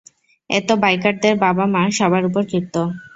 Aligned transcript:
এতে 0.49 0.73
বাইকারদের 0.83 1.33
বাবা-মা 1.43 1.81
সবার 1.97 2.23
উপর 2.25 2.41
ক্ষিপ্ত। 2.47 2.75